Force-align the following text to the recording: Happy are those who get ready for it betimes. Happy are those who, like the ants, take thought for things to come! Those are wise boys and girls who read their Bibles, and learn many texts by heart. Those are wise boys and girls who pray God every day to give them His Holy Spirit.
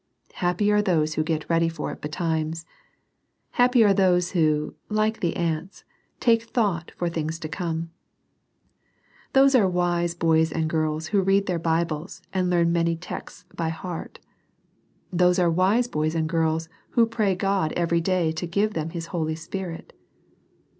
Happy 0.37 0.71
are 0.71 0.81
those 0.81 1.13
who 1.13 1.21
get 1.21 1.47
ready 1.47 1.69
for 1.69 1.91
it 1.91 2.01
betimes. 2.01 2.65
Happy 3.51 3.83
are 3.83 3.93
those 3.93 4.31
who, 4.31 4.73
like 4.89 5.19
the 5.19 5.35
ants, 5.35 5.83
take 6.19 6.41
thought 6.41 6.89
for 6.97 7.07
things 7.07 7.37
to 7.37 7.47
come! 7.47 7.91
Those 9.33 9.53
are 9.53 9.69
wise 9.69 10.15
boys 10.15 10.51
and 10.51 10.67
girls 10.67 11.09
who 11.09 11.21
read 11.21 11.45
their 11.45 11.59
Bibles, 11.59 12.23
and 12.33 12.49
learn 12.49 12.71
many 12.71 12.95
texts 12.95 13.45
by 13.55 13.69
heart. 13.69 14.17
Those 15.13 15.37
are 15.37 15.51
wise 15.51 15.87
boys 15.87 16.15
and 16.15 16.27
girls 16.27 16.67
who 16.97 17.05
pray 17.05 17.35
God 17.35 17.71
every 17.73 18.01
day 18.01 18.31
to 18.31 18.47
give 18.47 18.73
them 18.73 18.89
His 18.89 19.05
Holy 19.13 19.35
Spirit. 19.35 19.93